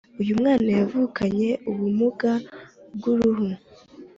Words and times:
uyumwana 0.21 0.69
yavukanye 0.79 1.49
ubumuga 1.71 2.31
bwuruhu 2.95 3.47